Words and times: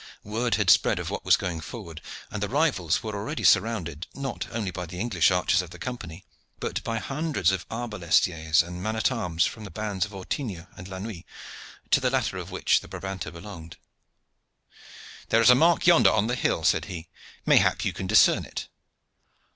Word 0.23 0.55
had 0.55 0.71
spread 0.71 0.97
of 0.97 1.11
what 1.11 1.23
was 1.23 1.37
going 1.37 1.61
forward, 1.61 2.01
and 2.31 2.41
the 2.41 2.49
rivals 2.49 3.03
were 3.03 3.13
already 3.15 3.43
surrounded, 3.43 4.07
not 4.15 4.47
only 4.49 4.71
by 4.71 4.87
the 4.87 4.99
English 4.99 5.29
archers 5.29 5.61
of 5.61 5.69
the 5.69 5.77
Company, 5.77 6.25
but 6.59 6.83
by 6.83 6.97
hundreds 6.97 7.51
of 7.51 7.69
arbalestiers 7.69 8.63
and 8.63 8.81
men 8.81 8.95
at 8.95 9.11
arms 9.11 9.45
from 9.45 9.63
the 9.63 9.69
bands 9.69 10.03
of 10.03 10.11
Ortingo 10.11 10.65
and 10.75 10.87
La 10.87 10.97
Nuit, 10.97 11.23
to 11.91 11.99
the 11.99 12.09
latter 12.09 12.37
of 12.37 12.49
which 12.49 12.79
the 12.79 12.87
Brabanter 12.87 13.29
belonged. 13.29 13.77
"There 15.29 15.39
is 15.39 15.51
a 15.51 15.53
mark 15.53 15.85
yonder 15.85 16.09
on 16.09 16.25
the 16.25 16.33
hill," 16.33 16.63
said 16.63 16.85
he; 16.85 17.07
"mayhap 17.45 17.85
you 17.85 17.93
can 17.93 18.07
discern 18.07 18.43
it." 18.43 18.69